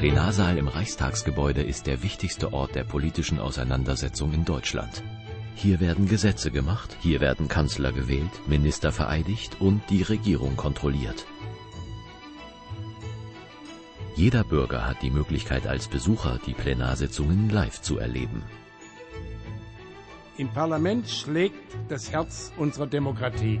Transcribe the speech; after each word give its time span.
Plenarsaal 0.00 0.56
im 0.56 0.66
Reichstagsgebäude 0.66 1.62
ist 1.62 1.86
der 1.86 2.02
wichtigste 2.02 2.54
Ort 2.54 2.74
der 2.74 2.84
politischen 2.84 3.38
Auseinandersetzung 3.38 4.32
in 4.32 4.46
Deutschland. 4.46 5.02
Hier 5.54 5.78
werden 5.78 6.08
Gesetze 6.08 6.50
gemacht, 6.50 6.96
hier 7.02 7.20
werden 7.20 7.48
Kanzler 7.48 7.92
gewählt, 7.92 8.30
Minister 8.46 8.92
vereidigt 8.92 9.58
und 9.60 9.82
die 9.90 10.00
Regierung 10.00 10.56
kontrolliert. 10.56 11.26
Jeder 14.16 14.42
Bürger 14.42 14.86
hat 14.86 15.02
die 15.02 15.10
Möglichkeit 15.10 15.66
als 15.66 15.86
Besucher 15.86 16.38
die 16.46 16.54
Plenarsitzungen 16.54 17.50
live 17.50 17.82
zu 17.82 17.98
erleben. 17.98 18.42
Im 20.38 20.48
Parlament 20.48 21.10
schlägt 21.10 21.76
das 21.90 22.10
Herz 22.10 22.52
unserer 22.56 22.86
Demokratie. 22.86 23.60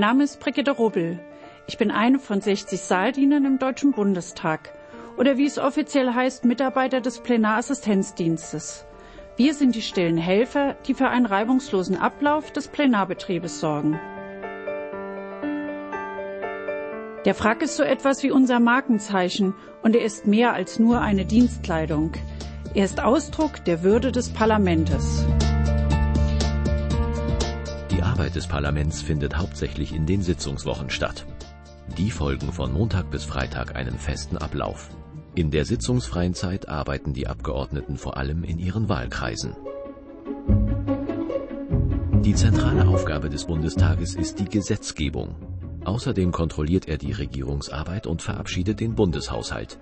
Mein 0.00 0.08
Name 0.16 0.24
ist 0.24 0.40
Brigitte 0.40 0.70
Rubbel. 0.70 1.18
Ich 1.66 1.76
bin 1.76 1.90
eine 1.90 2.18
von 2.18 2.40
60 2.40 2.80
Saaldienern 2.80 3.44
im 3.44 3.58
Deutschen 3.58 3.92
Bundestag 3.92 4.72
oder 5.18 5.36
wie 5.36 5.44
es 5.44 5.58
offiziell 5.58 6.14
heißt, 6.14 6.46
Mitarbeiter 6.46 7.02
des 7.02 7.18
Plenarassistenzdienstes. 7.18 8.86
Wir 9.36 9.52
sind 9.52 9.74
die 9.74 9.82
stillen 9.82 10.16
Helfer, 10.16 10.74
die 10.86 10.94
für 10.94 11.08
einen 11.08 11.26
reibungslosen 11.26 11.98
Ablauf 11.98 12.50
des 12.50 12.68
Plenarbetriebes 12.68 13.60
sorgen. 13.60 14.00
Der 17.26 17.34
Frack 17.34 17.60
ist 17.60 17.76
so 17.76 17.82
etwas 17.82 18.22
wie 18.22 18.30
unser 18.30 18.58
Markenzeichen 18.58 19.52
und 19.82 19.94
er 19.94 20.02
ist 20.02 20.26
mehr 20.26 20.54
als 20.54 20.78
nur 20.78 21.02
eine 21.02 21.26
Dienstkleidung. 21.26 22.12
Er 22.72 22.86
ist 22.86 23.02
Ausdruck 23.02 23.66
der 23.66 23.82
Würde 23.82 24.12
des 24.12 24.32
Parlamentes. 24.32 25.26
Die 28.20 28.24
Arbeit 28.24 28.36
des 28.36 28.48
Parlaments 28.48 29.00
findet 29.00 29.38
hauptsächlich 29.38 29.94
in 29.94 30.04
den 30.04 30.20
Sitzungswochen 30.20 30.90
statt. 30.90 31.24
Die 31.96 32.10
folgen 32.10 32.52
von 32.52 32.70
Montag 32.70 33.10
bis 33.10 33.24
Freitag 33.24 33.76
einen 33.76 33.98
festen 33.98 34.36
Ablauf. 34.36 34.90
In 35.34 35.50
der 35.50 35.64
sitzungsfreien 35.64 36.34
Zeit 36.34 36.68
arbeiten 36.68 37.14
die 37.14 37.28
Abgeordneten 37.28 37.96
vor 37.96 38.18
allem 38.18 38.44
in 38.44 38.58
ihren 38.58 38.90
Wahlkreisen. 38.90 39.56
Die 42.22 42.34
zentrale 42.34 42.86
Aufgabe 42.88 43.30
des 43.30 43.46
Bundestages 43.46 44.14
ist 44.16 44.38
die 44.38 44.50
Gesetzgebung. 44.50 45.34
Außerdem 45.86 46.30
kontrolliert 46.30 46.88
er 46.88 46.98
die 46.98 47.12
Regierungsarbeit 47.12 48.06
und 48.06 48.20
verabschiedet 48.20 48.80
den 48.80 48.94
Bundeshaushalt. 48.96 49.78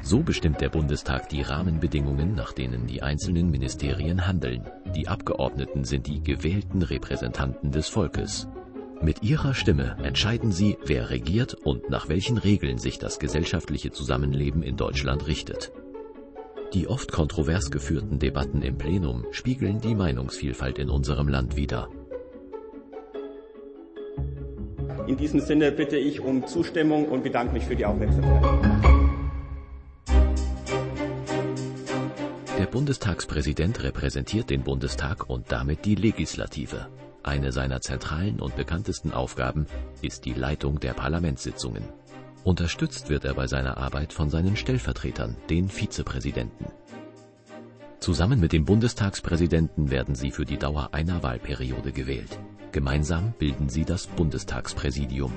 So 0.00 0.20
bestimmt 0.22 0.60
der 0.60 0.68
Bundestag 0.68 1.28
die 1.28 1.42
Rahmenbedingungen, 1.42 2.36
nach 2.36 2.52
denen 2.52 2.86
die 2.86 3.02
einzelnen 3.02 3.50
Ministerien 3.50 4.28
handeln. 4.28 4.70
Die 4.94 5.08
Abgeordneten 5.08 5.84
sind 5.84 6.06
die 6.06 6.22
gewählten 6.22 6.82
Repräsentanten 6.82 7.72
des 7.72 7.88
Volkes. 7.88 8.46
Mit 9.02 9.22
ihrer 9.22 9.52
Stimme 9.52 9.96
entscheiden 10.02 10.52
sie, 10.52 10.78
wer 10.84 11.10
regiert 11.10 11.54
und 11.54 11.90
nach 11.90 12.08
welchen 12.08 12.38
Regeln 12.38 12.78
sich 12.78 12.98
das 12.98 13.18
gesellschaftliche 13.18 13.90
Zusammenleben 13.90 14.62
in 14.62 14.76
Deutschland 14.76 15.26
richtet. 15.26 15.72
Die 16.72 16.88
oft 16.88 17.12
kontrovers 17.12 17.70
geführten 17.70 18.18
Debatten 18.18 18.62
im 18.62 18.78
Plenum 18.78 19.26
spiegeln 19.30 19.80
die 19.80 19.94
Meinungsvielfalt 19.94 20.78
in 20.78 20.90
unserem 20.90 21.28
Land 21.28 21.56
wider. 21.56 21.88
In 25.06 25.16
diesem 25.16 25.40
Sinne 25.40 25.70
bitte 25.72 25.96
ich 25.96 26.20
um 26.20 26.46
Zustimmung 26.46 27.08
und 27.08 27.24
bedanke 27.24 27.52
mich 27.52 27.64
für 27.64 27.76
die 27.76 27.84
Aufmerksamkeit. 27.84 28.73
Bundestagspräsident 32.74 33.84
repräsentiert 33.84 34.50
den 34.50 34.64
Bundestag 34.64 35.30
und 35.30 35.52
damit 35.52 35.84
die 35.84 35.94
Legislative. 35.94 36.88
Eine 37.22 37.52
seiner 37.52 37.80
zentralen 37.80 38.40
und 38.40 38.56
bekanntesten 38.56 39.12
Aufgaben 39.12 39.68
ist 40.02 40.24
die 40.24 40.32
Leitung 40.32 40.80
der 40.80 40.92
Parlamentssitzungen. 40.92 41.84
Unterstützt 42.42 43.10
wird 43.10 43.24
er 43.26 43.34
bei 43.34 43.46
seiner 43.46 43.76
Arbeit 43.76 44.12
von 44.12 44.28
seinen 44.28 44.56
Stellvertretern, 44.56 45.36
den 45.48 45.68
Vizepräsidenten. 45.68 46.66
Zusammen 48.00 48.40
mit 48.40 48.52
dem 48.52 48.64
Bundestagspräsidenten 48.64 49.92
werden 49.92 50.16
sie 50.16 50.32
für 50.32 50.44
die 50.44 50.58
Dauer 50.58 50.88
einer 50.90 51.22
Wahlperiode 51.22 51.92
gewählt. 51.92 52.40
Gemeinsam 52.72 53.34
bilden 53.38 53.68
sie 53.68 53.84
das 53.84 54.08
Bundestagspräsidium. 54.08 55.32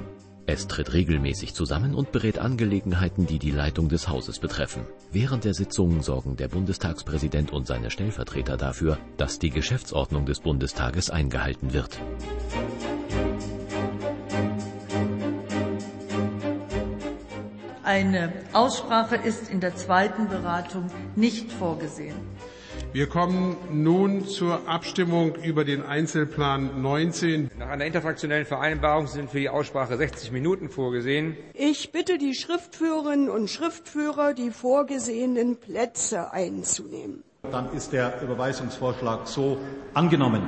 Es 0.49 0.65
tritt 0.65 0.93
regelmäßig 0.93 1.53
zusammen 1.53 1.93
und 1.93 2.13
berät 2.13 2.39
Angelegenheiten, 2.39 3.27
die 3.27 3.37
die 3.37 3.51
Leitung 3.51 3.89
des 3.89 4.07
Hauses 4.07 4.39
betreffen. 4.39 4.83
Während 5.11 5.43
der 5.43 5.53
Sitzungen 5.53 6.01
sorgen 6.01 6.37
der 6.37 6.47
Bundestagspräsident 6.47 7.51
und 7.51 7.67
seine 7.67 7.91
Stellvertreter 7.91 8.55
dafür, 8.55 8.97
dass 9.17 9.39
die 9.39 9.49
Geschäftsordnung 9.49 10.25
des 10.25 10.39
Bundestages 10.39 11.09
eingehalten 11.09 11.73
wird. 11.73 11.99
Eine 17.83 18.31
Aussprache 18.53 19.17
ist 19.17 19.49
in 19.49 19.59
der 19.59 19.75
zweiten 19.75 20.29
Beratung 20.29 20.89
nicht 21.17 21.51
vorgesehen. 21.51 22.15
Wir 22.97 23.05
kommen 23.05 23.57
nun 23.71 24.25
zur 24.25 24.67
Abstimmung 24.67 25.35
über 25.35 25.63
den 25.63 25.83
Einzelplan 25.83 26.81
19. 26.81 27.51
Nach 27.59 27.69
einer 27.69 27.85
interfraktionellen 27.85 28.47
Vereinbarung 28.47 29.05
sind 29.05 29.29
für 29.29 29.37
die 29.37 29.49
Aussprache 29.49 29.97
60 29.97 30.31
Minuten 30.31 30.69
vorgesehen. 30.69 31.37
Ich 31.53 31.91
bitte 31.91 32.17
die 32.17 32.33
Schriftführerinnen 32.33 33.29
und 33.29 33.51
Schriftführer, 33.51 34.33
die 34.33 34.49
vorgesehenen 34.49 35.57
Plätze 35.57 36.33
einzunehmen. 36.33 37.23
Dann 37.43 37.71
ist 37.71 37.93
der 37.93 38.19
Überweisungsvorschlag 38.23 39.27
so 39.27 39.59
angenommen. 39.93 40.41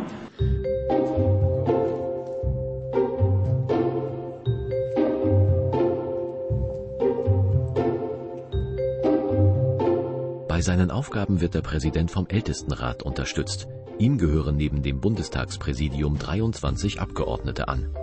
Bei 10.59 10.63
seinen 10.63 10.91
Aufgaben 10.91 11.39
wird 11.39 11.53
der 11.53 11.61
Präsident 11.61 12.11
vom 12.11 12.27
Ältestenrat 12.27 13.01
unterstützt. 13.01 13.69
Ihm 13.97 14.17
gehören 14.17 14.57
neben 14.57 14.83
dem 14.83 14.99
Bundestagspräsidium 14.99 16.19
23 16.19 16.99
Abgeordnete 16.99 17.69
an. 17.69 17.95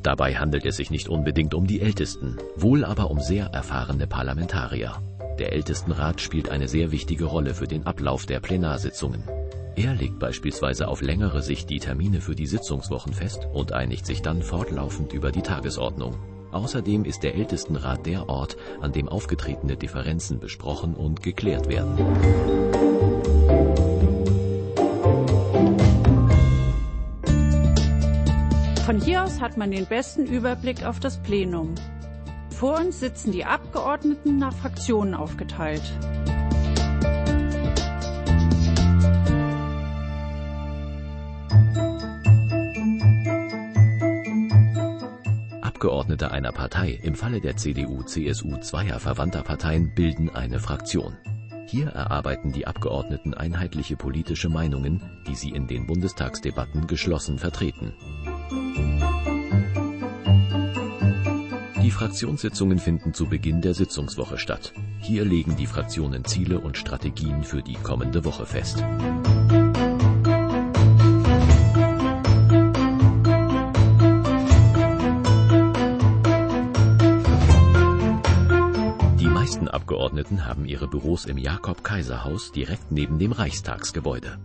Dabei 0.00 0.36
handelt 0.36 0.66
es 0.66 0.76
sich 0.76 0.92
nicht 0.92 1.08
unbedingt 1.08 1.52
um 1.52 1.66
die 1.66 1.80
Ältesten, 1.80 2.36
wohl 2.54 2.84
aber 2.84 3.10
um 3.10 3.18
sehr 3.18 3.46
erfahrene 3.46 4.06
Parlamentarier. 4.06 5.02
Der 5.40 5.52
Ältestenrat 5.52 6.20
spielt 6.20 6.48
eine 6.48 6.68
sehr 6.68 6.92
wichtige 6.92 7.24
Rolle 7.24 7.54
für 7.54 7.66
den 7.66 7.86
Ablauf 7.86 8.24
der 8.24 8.38
Plenarsitzungen. 8.38 9.24
Er 9.74 9.96
legt 9.96 10.20
beispielsweise 10.20 10.86
auf 10.86 11.02
längere 11.02 11.42
Sicht 11.42 11.70
die 11.70 11.80
Termine 11.80 12.20
für 12.20 12.36
die 12.36 12.46
Sitzungswochen 12.46 13.14
fest 13.14 13.48
und 13.52 13.72
einigt 13.72 14.06
sich 14.06 14.22
dann 14.22 14.42
fortlaufend 14.42 15.12
über 15.12 15.32
die 15.32 15.42
Tagesordnung. 15.42 16.14
Außerdem 16.54 17.04
ist 17.04 17.24
der 17.24 17.34
Ältestenrat 17.34 18.06
der 18.06 18.28
Ort, 18.28 18.56
an 18.80 18.92
dem 18.92 19.08
aufgetretene 19.08 19.76
Differenzen 19.76 20.38
besprochen 20.38 20.94
und 20.94 21.20
geklärt 21.20 21.68
werden. 21.68 21.98
Von 28.86 29.00
hier 29.00 29.24
aus 29.24 29.40
hat 29.40 29.56
man 29.56 29.72
den 29.72 29.86
besten 29.86 30.26
Überblick 30.26 30.86
auf 30.86 31.00
das 31.00 31.20
Plenum. 31.22 31.74
Vor 32.50 32.78
uns 32.78 33.00
sitzen 33.00 33.32
die 33.32 33.44
Abgeordneten 33.44 34.38
nach 34.38 34.54
Fraktionen 34.54 35.14
aufgeteilt. 35.14 35.82
Abgeordnete 45.84 46.30
einer 46.30 46.50
Partei, 46.50 46.98
im 47.02 47.14
Falle 47.14 47.42
der 47.42 47.58
CDU-CSU 47.58 48.56
zweier 48.62 48.98
verwandter 48.98 49.42
Parteien, 49.42 49.94
bilden 49.94 50.30
eine 50.30 50.58
Fraktion. 50.58 51.18
Hier 51.66 51.88
erarbeiten 51.88 52.52
die 52.52 52.66
Abgeordneten 52.66 53.34
einheitliche 53.34 53.94
politische 53.94 54.48
Meinungen, 54.48 55.02
die 55.26 55.34
sie 55.34 55.50
in 55.50 55.66
den 55.66 55.86
Bundestagsdebatten 55.86 56.86
geschlossen 56.86 57.38
vertreten. 57.38 57.92
Die 61.82 61.90
Fraktionssitzungen 61.90 62.78
finden 62.78 63.12
zu 63.12 63.26
Beginn 63.26 63.60
der 63.60 63.74
Sitzungswoche 63.74 64.38
statt. 64.38 64.72
Hier 65.00 65.26
legen 65.26 65.54
die 65.56 65.66
Fraktionen 65.66 66.24
Ziele 66.24 66.60
und 66.60 66.78
Strategien 66.78 67.44
für 67.44 67.60
die 67.60 67.76
kommende 67.76 68.24
Woche 68.24 68.46
fest. 68.46 68.82
Abgeordneten 79.84 80.46
haben 80.46 80.64
ihre 80.64 80.88
Büros 80.88 81.26
im 81.26 81.36
Jakob-Kaiser-Haus 81.36 82.52
direkt 82.52 82.90
neben 82.90 83.18
dem 83.18 83.32
Reichstagsgebäude. 83.32 84.38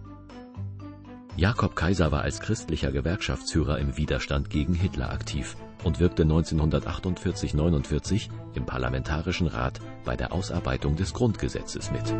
Jakob 1.38 1.78
Kaiser 1.78 2.12
war 2.12 2.24
als 2.24 2.42
christlicher 2.42 2.92
Gewerkschaftsführer 2.92 3.80
im 3.80 3.96
Widerstand 3.96 4.50
gegen 4.50 4.74
Hitler 4.74 5.12
aktiv 5.12 5.56
und 5.86 6.02
wirkte 6.02 6.26
1948-49 6.26 8.28
im 8.56 8.66
Parlamentarischen 8.66 9.48
Rat 9.48 9.80
bei 10.04 10.18
der 10.18 10.34
Ausarbeitung 10.34 10.98
des 10.98 11.14
Grundgesetzes 11.14 11.90
mit. 11.90 12.14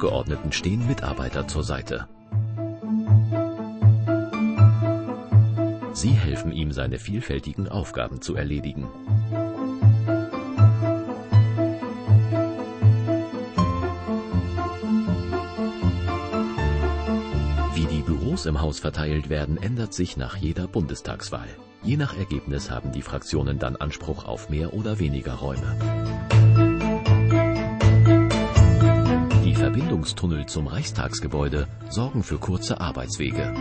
Abgeordneten 0.00 0.50
stehen 0.50 0.86
Mitarbeiter 0.86 1.46
zur 1.46 1.62
Seite. 1.62 2.08
Sie 5.92 6.12
helfen 6.12 6.52
ihm, 6.52 6.72
seine 6.72 6.98
vielfältigen 6.98 7.68
Aufgaben 7.68 8.22
zu 8.22 8.34
erledigen. 8.34 8.88
Wie 17.74 17.84
die 17.84 18.00
Büros 18.00 18.46
im 18.46 18.62
Haus 18.62 18.78
verteilt 18.78 19.28
werden, 19.28 19.62
ändert 19.62 19.92
sich 19.92 20.16
nach 20.16 20.34
jeder 20.34 20.66
Bundestagswahl. 20.66 21.48
Je 21.82 21.98
nach 21.98 22.16
Ergebnis 22.16 22.70
haben 22.70 22.90
die 22.90 23.02
Fraktionen 23.02 23.58
dann 23.58 23.76
Anspruch 23.76 24.24
auf 24.24 24.48
mehr 24.48 24.72
oder 24.72 24.98
weniger 24.98 25.34
Räume. 25.34 26.19
Verbindungstunnel 29.70 30.46
zum 30.46 30.66
Reichstagsgebäude 30.66 31.68
sorgen 31.90 32.24
für 32.24 32.38
kurze 32.38 32.80
Arbeitswege. 32.80 33.54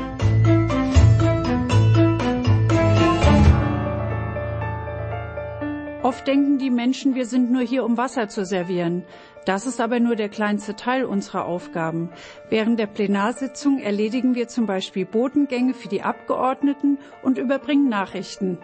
Oft 6.01 6.25
denken 6.25 6.57
die 6.57 6.71
Menschen, 6.71 7.13
wir 7.13 7.27
sind 7.27 7.51
nur 7.51 7.61
hier, 7.61 7.85
um 7.85 7.97
Wasser 7.97 8.27
zu 8.27 8.43
servieren. 8.43 9.03
Das 9.45 9.67
ist 9.67 9.79
aber 9.79 9.99
nur 9.99 10.15
der 10.15 10.29
kleinste 10.29 10.75
Teil 10.75 11.05
unserer 11.05 11.45
Aufgaben. 11.45 12.09
Während 12.49 12.79
der 12.79 12.87
Plenarsitzung 12.87 13.77
erledigen 13.77 14.33
wir 14.33 14.47
zum 14.47 14.65
Beispiel 14.65 15.05
Botengänge 15.05 15.75
für 15.75 15.89
die 15.89 16.01
Abgeordneten 16.01 16.97
und 17.21 17.37
überbringen 17.37 17.87
Nachrichten. 17.87 18.57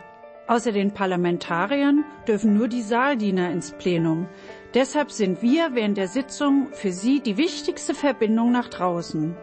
Außer 0.47 0.71
den 0.71 0.93
Parlamentariern 0.93 2.05
dürfen 2.27 2.55
nur 2.55 2.67
die 2.67 2.83
Saaldiener 2.83 3.51
ins 3.51 3.71
Plenum. 3.71 4.27
Deshalb 4.75 5.09
sind 5.09 5.41
wir 5.41 5.73
während 5.73 5.95
der 5.95 6.09
Sitzung 6.09 6.67
für 6.73 6.91
Sie 6.91 7.21
die 7.21 7.37
wichtigste 7.37 7.93
Verbindung 7.93 8.51
nach 8.51 8.67
draußen. 8.67 9.33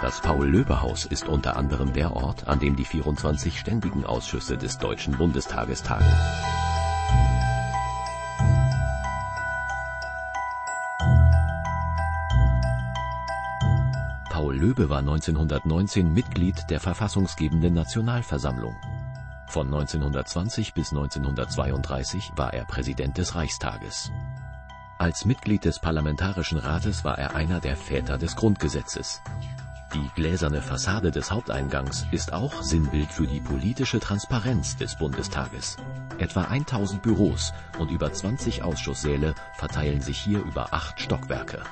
Das 0.00 0.22
Paul-Löbe-Haus 0.22 1.04
ist 1.04 1.28
unter 1.28 1.58
anderem 1.58 1.92
der 1.92 2.16
Ort, 2.16 2.48
an 2.48 2.60
dem 2.60 2.76
die 2.76 2.86
24 2.86 3.58
ständigen 3.58 4.06
Ausschüsse 4.06 4.56
des 4.56 4.78
Deutschen 4.78 5.18
Bundestages 5.18 5.82
tagen. 5.82 6.06
Löbe 14.62 14.88
war 14.88 15.00
1919 15.00 16.12
Mitglied 16.12 16.70
der 16.70 16.78
verfassungsgebenden 16.78 17.74
Nationalversammlung. 17.74 18.76
Von 19.48 19.66
1920 19.66 20.72
bis 20.72 20.92
1932 20.92 22.30
war 22.36 22.54
er 22.54 22.64
Präsident 22.64 23.18
des 23.18 23.34
Reichstages. 23.34 24.12
Als 24.98 25.24
Mitglied 25.24 25.64
des 25.64 25.80
Parlamentarischen 25.80 26.58
Rates 26.58 27.02
war 27.02 27.18
er 27.18 27.34
einer 27.34 27.58
der 27.58 27.76
Väter 27.76 28.18
des 28.18 28.36
Grundgesetzes. 28.36 29.20
Die 29.94 30.08
gläserne 30.14 30.62
Fassade 30.62 31.10
des 31.10 31.32
Haupteingangs 31.32 32.06
ist 32.12 32.32
auch 32.32 32.62
Sinnbild 32.62 33.10
für 33.10 33.26
die 33.26 33.40
politische 33.40 33.98
Transparenz 33.98 34.76
des 34.76 34.96
Bundestages. 34.96 35.76
Etwa 36.18 36.42
1000 36.42 37.02
Büros 37.02 37.52
und 37.80 37.90
über 37.90 38.12
20 38.12 38.62
Ausschusssäle 38.62 39.34
verteilen 39.56 40.02
sich 40.02 40.18
hier 40.18 40.38
über 40.38 40.72
acht 40.72 41.00
Stockwerke. 41.00 41.62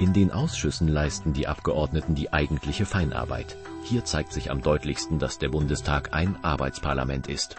In 0.00 0.14
den 0.14 0.30
Ausschüssen 0.30 0.88
leisten 0.88 1.34
die 1.34 1.46
Abgeordneten 1.46 2.14
die 2.14 2.32
eigentliche 2.32 2.86
Feinarbeit. 2.86 3.58
Hier 3.84 4.02
zeigt 4.02 4.32
sich 4.32 4.50
am 4.50 4.62
deutlichsten, 4.62 5.18
dass 5.18 5.38
der 5.38 5.50
Bundestag 5.50 6.14
ein 6.14 6.42
Arbeitsparlament 6.42 7.26
ist. 7.26 7.56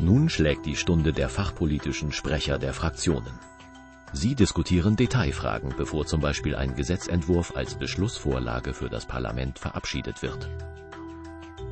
Nun 0.00 0.28
schlägt 0.28 0.66
die 0.66 0.74
Stunde 0.74 1.12
der 1.12 1.28
fachpolitischen 1.28 2.10
Sprecher 2.10 2.58
der 2.58 2.72
Fraktionen. 2.72 3.38
Sie 4.12 4.34
diskutieren 4.34 4.96
Detailfragen, 4.96 5.72
bevor 5.76 6.04
zum 6.04 6.20
Beispiel 6.20 6.56
ein 6.56 6.74
Gesetzentwurf 6.74 7.54
als 7.54 7.76
Beschlussvorlage 7.76 8.74
für 8.74 8.88
das 8.88 9.06
Parlament 9.06 9.60
verabschiedet 9.60 10.20
wird. 10.20 10.48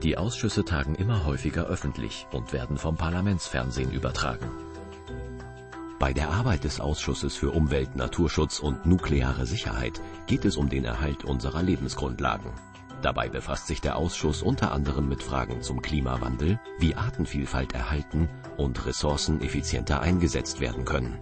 Die 0.04 0.16
Ausschüsse 0.16 0.64
tagen 0.64 0.94
immer 0.94 1.26
häufiger 1.26 1.66
öffentlich 1.66 2.28
und 2.30 2.52
werden 2.52 2.78
vom 2.78 2.96
Parlamentsfernsehen 2.96 3.90
übertragen. 3.90 4.48
Bei 6.00 6.14
der 6.14 6.30
Arbeit 6.30 6.64
des 6.64 6.80
Ausschusses 6.80 7.36
für 7.36 7.50
Umwelt, 7.50 7.94
Naturschutz 7.94 8.58
und 8.58 8.86
nukleare 8.86 9.44
Sicherheit 9.44 10.00
geht 10.26 10.46
es 10.46 10.56
um 10.56 10.70
den 10.70 10.86
Erhalt 10.86 11.26
unserer 11.26 11.62
Lebensgrundlagen. 11.62 12.50
Dabei 13.02 13.28
befasst 13.28 13.66
sich 13.66 13.82
der 13.82 13.96
Ausschuss 13.96 14.40
unter 14.40 14.72
anderem 14.72 15.10
mit 15.10 15.22
Fragen 15.22 15.60
zum 15.60 15.82
Klimawandel, 15.82 16.58
wie 16.78 16.94
Artenvielfalt 16.94 17.74
erhalten 17.74 18.30
und 18.56 18.86
Ressourcen 18.86 19.42
effizienter 19.42 20.00
eingesetzt 20.00 20.58
werden 20.60 20.86
können. 20.86 21.18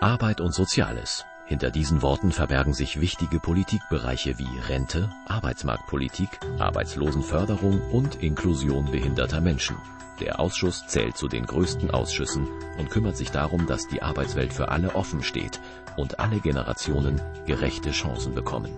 Arbeit 0.00 0.40
und 0.40 0.54
Soziales. 0.54 1.26
Hinter 1.46 1.70
diesen 1.70 2.00
Worten 2.00 2.32
verbergen 2.32 2.72
sich 2.72 3.00
wichtige 3.00 3.38
Politikbereiche 3.38 4.38
wie 4.38 4.58
Rente, 4.66 5.10
Arbeitsmarktpolitik, 5.26 6.40
Arbeitslosenförderung 6.58 7.82
und 7.90 8.22
Inklusion 8.22 8.90
behinderter 8.90 9.42
Menschen. 9.42 9.76
Der 10.20 10.40
Ausschuss 10.40 10.86
zählt 10.86 11.18
zu 11.18 11.28
den 11.28 11.44
größten 11.44 11.90
Ausschüssen 11.90 12.48
und 12.78 12.88
kümmert 12.88 13.18
sich 13.18 13.30
darum, 13.30 13.66
dass 13.66 13.88
die 13.88 14.00
Arbeitswelt 14.00 14.54
für 14.54 14.68
alle 14.68 14.94
offen 14.94 15.22
steht 15.22 15.60
und 15.96 16.18
alle 16.18 16.40
Generationen 16.40 17.20
gerechte 17.46 17.90
Chancen 17.90 18.34
bekommen. 18.34 18.70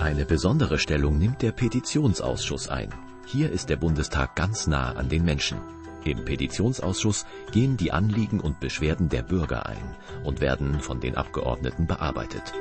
Eine 0.00 0.26
besondere 0.26 0.78
Stellung 0.78 1.18
nimmt 1.18 1.42
der 1.42 1.52
Petitionsausschuss 1.52 2.68
ein. 2.68 2.90
Hier 3.26 3.50
ist 3.50 3.68
der 3.68 3.76
Bundestag 3.76 4.36
ganz 4.36 4.66
nah 4.66 4.92
an 4.92 5.08
den 5.08 5.24
Menschen. 5.24 5.58
Im 6.04 6.24
Petitionsausschuss 6.24 7.26
gehen 7.52 7.76
die 7.76 7.92
Anliegen 7.92 8.40
und 8.40 8.58
Beschwerden 8.58 9.08
der 9.08 9.22
Bürger 9.22 9.66
ein 9.66 9.96
und 10.24 10.40
werden 10.40 10.80
von 10.80 11.00
den 11.00 11.16
Abgeordneten 11.16 11.86
bearbeitet. 11.86 12.52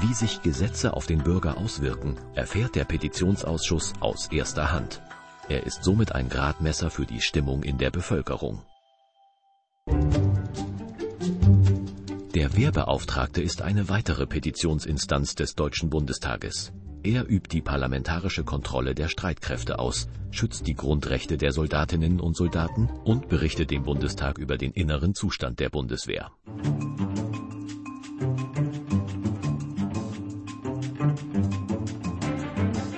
Wie 0.00 0.14
sich 0.14 0.42
Gesetze 0.42 0.92
auf 0.92 1.06
den 1.06 1.24
Bürger 1.24 1.58
auswirken, 1.58 2.16
erfährt 2.34 2.76
der 2.76 2.84
Petitionsausschuss 2.84 3.94
aus 4.00 4.28
erster 4.30 4.70
Hand. 4.70 5.02
Er 5.48 5.64
ist 5.64 5.82
somit 5.82 6.12
ein 6.12 6.28
Gradmesser 6.28 6.90
für 6.90 7.06
die 7.06 7.20
Stimmung 7.20 7.62
in 7.62 7.78
der 7.78 7.90
Bevölkerung. 7.90 8.62
Der 12.34 12.54
Wehrbeauftragte 12.54 13.40
ist 13.42 13.62
eine 13.62 13.88
weitere 13.88 14.26
Petitionsinstanz 14.26 15.34
des 15.34 15.54
Deutschen 15.54 15.88
Bundestages. 15.88 16.72
Er 17.02 17.28
übt 17.30 17.48
die 17.52 17.62
parlamentarische 17.62 18.44
Kontrolle 18.44 18.94
der 18.94 19.08
Streitkräfte 19.08 19.78
aus, 19.78 20.08
schützt 20.30 20.66
die 20.66 20.74
Grundrechte 20.74 21.36
der 21.36 21.52
Soldatinnen 21.52 22.20
und 22.20 22.36
Soldaten 22.36 22.90
und 23.04 23.28
berichtet 23.28 23.70
dem 23.70 23.84
Bundestag 23.84 24.38
über 24.38 24.58
den 24.58 24.72
inneren 24.72 25.14
Zustand 25.14 25.60
der 25.60 25.70
Bundeswehr. 25.70 26.30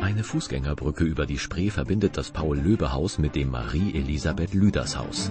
Eine 0.01 0.25
Fußgängerbrücke 0.25 1.05
über 1.05 1.27
die 1.27 1.39
Spree 1.39 1.71
verbindet 1.71 2.17
das 2.17 2.31
Paul-Löbe-Haus 2.33 3.19
mit 3.19 3.37
dem 3.37 3.51
Marie-Elisabeth-Lüders-Haus. 3.51 5.31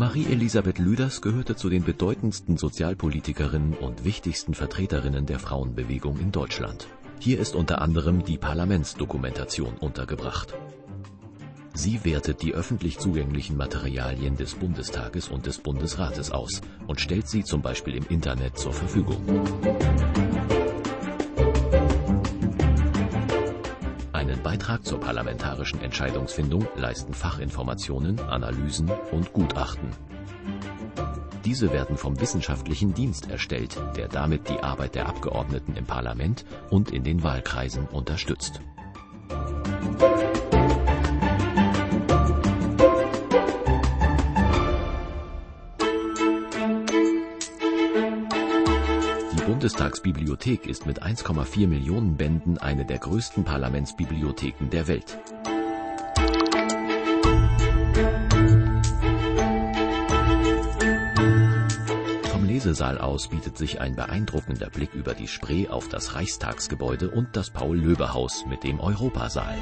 Marie-Elisabeth 0.00 0.78
Lüders 0.78 1.20
gehörte 1.20 1.56
zu 1.56 1.68
den 1.68 1.84
bedeutendsten 1.84 2.56
Sozialpolitikerinnen 2.56 3.74
und 3.74 4.02
wichtigsten 4.02 4.54
Vertreterinnen 4.54 5.26
der 5.26 5.38
Frauenbewegung 5.38 6.18
in 6.18 6.32
Deutschland. 6.32 6.88
Hier 7.18 7.38
ist 7.38 7.54
unter 7.54 7.82
anderem 7.82 8.24
die 8.24 8.38
Parlamentsdokumentation 8.38 9.74
untergebracht. 9.74 10.54
Sie 11.74 12.02
wertet 12.02 12.40
die 12.40 12.54
öffentlich 12.54 12.98
zugänglichen 12.98 13.58
Materialien 13.58 14.38
des 14.38 14.54
Bundestages 14.54 15.28
und 15.28 15.44
des 15.44 15.58
Bundesrates 15.58 16.30
aus 16.30 16.62
und 16.86 16.98
stellt 16.98 17.28
sie 17.28 17.44
zum 17.44 17.60
Beispiel 17.60 17.94
im 17.94 18.06
Internet 18.08 18.56
zur 18.56 18.72
Verfügung. 18.72 19.18
Beitrag 24.50 24.84
zur 24.84 24.98
parlamentarischen 24.98 25.80
Entscheidungsfindung 25.80 26.66
leisten 26.74 27.14
Fachinformationen, 27.14 28.18
Analysen 28.18 28.90
und 29.12 29.32
Gutachten. 29.32 29.90
Diese 31.44 31.72
werden 31.72 31.96
vom 31.96 32.20
wissenschaftlichen 32.20 32.92
Dienst 32.92 33.30
erstellt, 33.30 33.80
der 33.94 34.08
damit 34.08 34.48
die 34.48 34.60
Arbeit 34.60 34.96
der 34.96 35.06
Abgeordneten 35.06 35.76
im 35.76 35.84
Parlament 35.84 36.44
und 36.68 36.90
in 36.90 37.04
den 37.04 37.22
Wahlkreisen 37.22 37.86
unterstützt. 37.86 38.60
Die 49.40 49.46
Bundestagsbibliothek 49.46 50.66
ist 50.66 50.84
mit 50.84 51.02
1,4 51.02 51.66
Millionen 51.66 52.18
Bänden 52.18 52.58
eine 52.58 52.84
der 52.84 52.98
größten 52.98 53.42
Parlamentsbibliotheken 53.42 54.68
der 54.68 54.86
Welt. 54.86 55.18
Lesesaal 62.44 62.98
aus 62.98 63.28
bietet 63.28 63.56
sich 63.56 63.80
ein 63.80 63.96
beeindruckender 63.96 64.68
Blick 64.68 64.92
über 64.92 65.14
die 65.14 65.28
Spree 65.28 65.68
auf 65.68 65.88
das 65.88 66.14
Reichstagsgebäude 66.14 67.10
und 67.10 67.34
das 67.34 67.48
Paul-Löbe-Haus 67.48 68.44
mit 68.46 68.62
dem 68.62 68.78
Europasaal. 68.78 69.56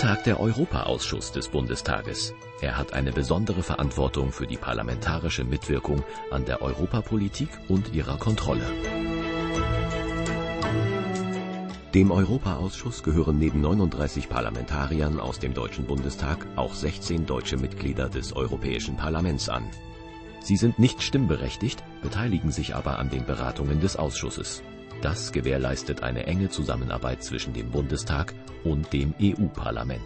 Tagt 0.00 0.24
der 0.24 0.40
Europaausschuss 0.40 1.30
des 1.30 1.48
Bundestages. 1.48 2.32
Er 2.62 2.78
hat 2.78 2.94
eine 2.94 3.12
besondere 3.12 3.62
Verantwortung 3.62 4.32
für 4.32 4.46
die 4.46 4.56
parlamentarische 4.56 5.44
Mitwirkung 5.44 6.02
an 6.30 6.46
der 6.46 6.62
Europapolitik 6.62 7.50
und 7.68 7.92
ihrer 7.92 8.16
Kontrolle. 8.16 8.64
Dem 11.92 12.10
Europaausschuss 12.10 13.02
gehören 13.02 13.38
neben 13.38 13.60
39 13.60 14.30
Parlamentariern 14.30 15.20
aus 15.20 15.38
dem 15.38 15.52
Deutschen 15.52 15.84
Bundestag 15.84 16.46
auch 16.56 16.72
16 16.72 17.26
deutsche 17.26 17.58
Mitglieder 17.58 18.08
des 18.08 18.32
Europäischen 18.32 18.96
Parlaments 18.96 19.50
an. 19.50 19.64
Sie 20.42 20.56
sind 20.56 20.78
nicht 20.78 21.02
stimmberechtigt, 21.02 21.84
beteiligen 22.00 22.52
sich 22.52 22.74
aber 22.74 22.98
an 22.98 23.10
den 23.10 23.26
Beratungen 23.26 23.80
des 23.80 23.96
Ausschusses. 23.96 24.62
Das 25.02 25.32
gewährleistet 25.32 26.02
eine 26.02 26.26
enge 26.26 26.50
Zusammenarbeit 26.50 27.22
zwischen 27.22 27.54
dem 27.54 27.70
Bundestag 27.70 28.34
und 28.64 28.92
dem 28.92 29.14
EU-Parlament. 29.20 30.04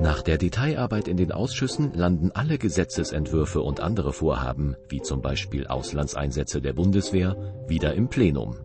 Nach 0.00 0.22
der 0.22 0.38
Detailarbeit 0.38 1.08
in 1.08 1.16
den 1.16 1.32
Ausschüssen 1.32 1.92
landen 1.94 2.30
alle 2.32 2.58
Gesetzesentwürfe 2.58 3.60
und 3.60 3.80
andere 3.80 4.12
Vorhaben, 4.12 4.76
wie 4.88 5.00
zum 5.00 5.22
Beispiel 5.22 5.66
Auslandseinsätze 5.66 6.60
der 6.60 6.72
Bundeswehr, 6.72 7.36
wieder 7.66 7.94
im 7.94 8.08
Plenum. 8.08 8.56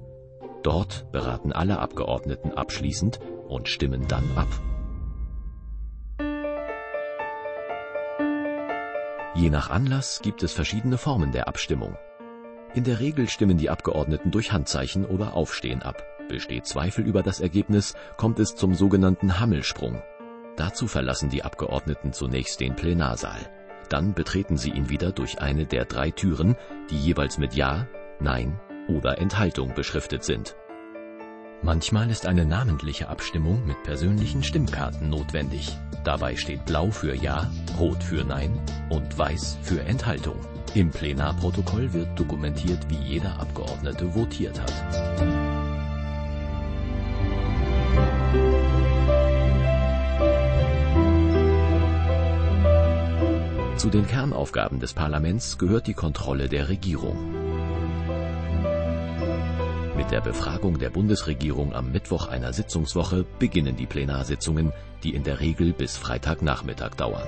Dort 0.64 1.10
beraten 1.12 1.54
alle 1.54 1.80
Abgeordneten 1.80 2.52
abschließend 2.52 3.20
und 3.48 3.70
stimmen 3.70 4.08
dann 4.08 4.26
ab. 4.36 4.48
Je 9.36 9.50
nach 9.50 9.70
Anlass 9.70 10.22
gibt 10.22 10.44
es 10.44 10.52
verschiedene 10.52 10.98
Formen 10.98 11.32
der 11.32 11.48
Abstimmung. 11.48 11.96
In 12.76 12.84
der 12.84 13.00
Regel 13.00 13.28
stimmen 13.28 13.58
die 13.58 13.70
Abgeordneten 13.70 14.30
durch 14.30 14.52
Handzeichen 14.52 15.06
oder 15.06 15.34
Aufstehen 15.34 15.82
ab. 15.82 16.04
Besteht 16.28 16.68
Zweifel 16.68 17.06
über 17.06 17.24
das 17.24 17.40
Ergebnis, 17.40 17.96
kommt 18.16 18.40
es 18.40 18.56
zum 18.56 18.76
sogenannten 18.76 19.40
Hammelsprung. 19.40 20.04
Dazu 20.56 20.86
verlassen 20.88 21.30
die 21.30 21.44
Abgeordneten 21.44 22.14
zunächst 22.14 22.60
den 22.60 22.76
Plenarsaal. 22.76 23.40
Dann 23.90 24.14
betreten 24.14 24.56
sie 24.56 24.70
ihn 24.70 24.90
wieder 24.90 25.12
durch 25.12 25.42
eine 25.42 25.66
der 25.66 25.86
drei 25.86 26.12
Türen, 26.12 26.56
die 26.92 27.00
jeweils 27.00 27.40
mit 27.40 27.56
Ja, 27.56 27.88
Nein 28.20 28.60
oder 28.88 29.18
Enthaltung 29.18 29.74
beschriftet 29.74 30.24
sind. 30.24 30.56
Manchmal 31.64 32.12
ist 32.12 32.28
eine 32.28 32.46
namentliche 32.46 33.10
Abstimmung 33.10 33.66
mit 33.66 33.82
persönlichen 33.84 34.44
Stimmkarten 34.44 35.10
notwendig. 35.10 35.76
Dabei 36.04 36.36
steht 36.36 36.66
Blau 36.66 36.92
für 36.92 37.16
Ja, 37.16 37.50
Rot 37.80 38.04
für 38.04 38.24
Nein 38.24 38.62
und 38.90 39.18
Weiß 39.18 39.58
für 39.64 39.82
Enthaltung. 39.82 40.40
Im 40.76 40.92
Plenarprotokoll 40.92 41.92
wird 41.94 42.20
dokumentiert, 42.20 42.80
wie 42.90 43.14
jeder 43.14 43.40
Abgeordnete 43.40 44.14
votiert 44.14 44.62
hat. 44.62 44.74
Zu 53.78 53.90
den 53.90 54.06
Kernaufgaben 54.06 54.80
des 54.80 54.94
Parlaments 54.94 55.58
gehört 55.58 55.88
die 55.88 55.96
Kontrolle 55.96 56.50
der 56.50 56.70
Regierung. 56.70 57.18
Mit 59.98 60.12
der 60.12 60.22
Befragung 60.22 60.78
der 60.78 60.92
Bundesregierung 60.92 61.74
am 61.74 61.92
Mittwoch 61.92 62.28
einer 62.28 62.54
Sitzungswoche 62.54 63.26
beginnen 63.40 63.76
die 63.76 63.88
Plenarsitzungen, 63.88 64.72
die 65.04 65.16
in 65.16 65.24
der 65.24 65.40
Regel 65.40 65.74
bis 65.74 65.98
Freitagnachmittag 65.98 66.96
dauern. 66.96 67.28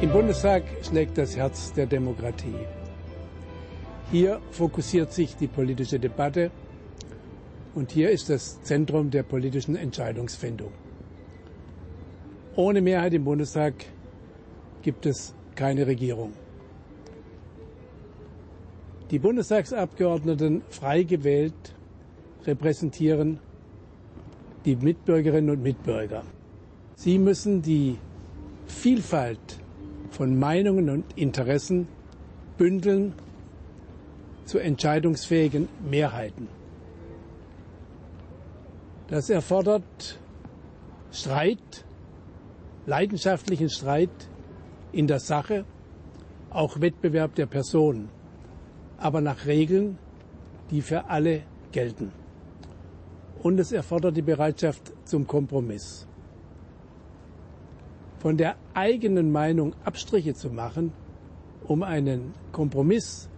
Im 0.00 0.12
Bundestag 0.12 0.62
schlägt 0.82 1.18
das 1.18 1.36
Herz 1.36 1.72
der 1.72 1.86
Demokratie. 1.86 2.54
Hier 4.12 4.40
fokussiert 4.52 5.12
sich 5.12 5.34
die 5.34 5.48
politische 5.48 5.98
Debatte 5.98 6.52
und 7.74 7.90
hier 7.90 8.08
ist 8.10 8.30
das 8.30 8.62
Zentrum 8.62 9.10
der 9.10 9.24
politischen 9.24 9.74
Entscheidungsfindung. 9.74 10.70
Ohne 12.54 12.80
Mehrheit 12.80 13.12
im 13.14 13.24
Bundestag 13.24 13.74
gibt 14.82 15.04
es 15.04 15.34
keine 15.56 15.84
Regierung. 15.88 16.32
Die 19.10 19.18
Bundestagsabgeordneten 19.18 20.62
frei 20.68 21.02
gewählt 21.02 21.74
repräsentieren 22.46 23.40
die 24.64 24.76
Mitbürgerinnen 24.76 25.50
und 25.50 25.62
Mitbürger. 25.62 26.22
Sie 26.94 27.18
müssen 27.18 27.62
die 27.62 27.98
Vielfalt 28.68 29.58
von 30.10 30.38
Meinungen 30.38 30.90
und 30.90 31.16
Interessen 31.16 31.88
bündeln 32.56 33.14
zu 34.44 34.58
entscheidungsfähigen 34.58 35.68
Mehrheiten. 35.88 36.48
Das 39.08 39.30
erfordert 39.30 40.18
Streit, 41.12 41.84
leidenschaftlichen 42.86 43.70
Streit 43.70 44.10
in 44.92 45.06
der 45.06 45.20
Sache, 45.20 45.64
auch 46.50 46.80
Wettbewerb 46.80 47.34
der 47.34 47.46
Personen, 47.46 48.08
aber 48.98 49.20
nach 49.20 49.46
Regeln, 49.46 49.98
die 50.70 50.82
für 50.82 51.08
alle 51.08 51.42
gelten. 51.72 52.12
Und 53.42 53.58
es 53.60 53.72
erfordert 53.72 54.16
die 54.16 54.22
Bereitschaft 54.22 54.92
zum 55.04 55.26
Kompromiss. 55.26 56.06
Von 58.18 58.36
der 58.36 58.56
eigenen 58.74 59.30
Meinung 59.30 59.74
Abstriche 59.84 60.34
zu 60.34 60.50
machen, 60.50 60.92
um 61.64 61.82
einen 61.82 62.34
Kompromiss, 62.52 63.28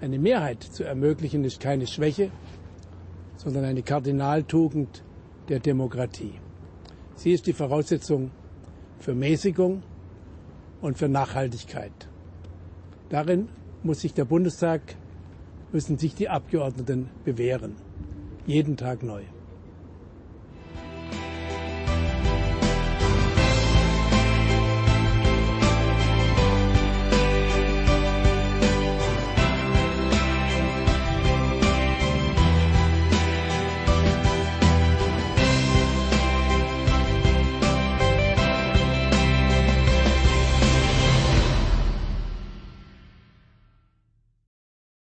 eine 0.00 0.18
Mehrheit 0.18 0.62
zu 0.62 0.84
ermöglichen, 0.84 1.44
ist 1.44 1.60
keine 1.60 1.86
Schwäche, 1.86 2.30
sondern 3.36 3.64
eine 3.64 3.82
Kardinaltugend 3.82 5.02
der 5.48 5.60
Demokratie. 5.60 6.34
Sie 7.14 7.32
ist 7.32 7.46
die 7.46 7.52
Voraussetzung 7.52 8.30
für 9.00 9.14
Mäßigung 9.14 9.82
und 10.80 10.98
für 10.98 11.08
Nachhaltigkeit. 11.08 12.08
Darin 13.08 13.48
muss 13.82 14.00
sich 14.00 14.12
der 14.12 14.24
Bundestag, 14.24 14.82
müssen 15.72 15.98
sich 15.98 16.14
die 16.14 16.28
Abgeordneten 16.28 17.08
bewähren. 17.24 17.76
Jeden 18.46 18.76
Tag 18.76 19.02
neu. 19.02 19.22